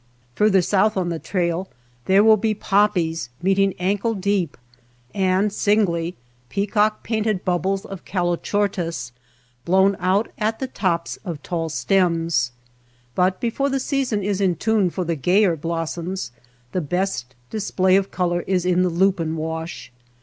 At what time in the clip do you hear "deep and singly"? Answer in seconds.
4.15-6.15